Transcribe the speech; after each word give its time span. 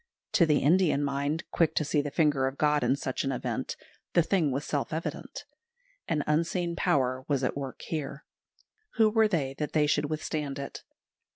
To 0.31 0.47
the 0.47 0.63
Indian 0.63 1.03
mind, 1.03 1.43
quick 1.51 1.75
to 1.75 1.85
see 1.85 2.01
the 2.01 2.09
finger 2.09 2.47
of 2.47 2.57
God 2.57 2.83
in 2.83 2.95
such 2.95 3.23
an 3.23 3.31
event, 3.31 3.75
the 4.13 4.23
thing 4.23 4.49
was 4.49 4.65
self 4.65 4.91
evident. 4.91 5.45
An 6.07 6.23
unseen 6.25 6.75
Power 6.75 7.23
was 7.27 7.43
at 7.43 7.55
work 7.55 7.83
here. 7.83 8.25
Who 8.95 9.11
were 9.11 9.27
they 9.27 9.53
that 9.59 9.73
they 9.73 9.85
should 9.85 10.09
withstand 10.09 10.57
it? 10.57 10.81